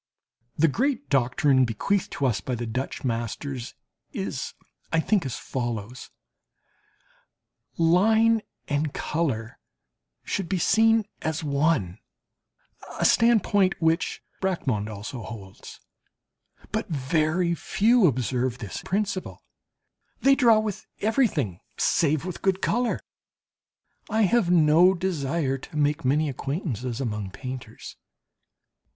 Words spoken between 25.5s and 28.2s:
to make many acquaintances among painters.